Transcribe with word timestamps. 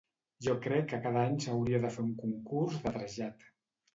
Jo 0.45 0.53
crec 0.61 0.85
que 0.93 0.99
cada 1.03 1.25
any 1.25 1.35
s'hauria 1.43 1.81
de 1.85 1.93
fer 1.97 2.05
un 2.05 2.09
concurs 2.23 2.79
de 2.87 2.95
trasllat. 2.97 3.49